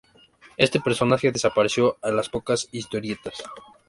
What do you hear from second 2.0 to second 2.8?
a las pocas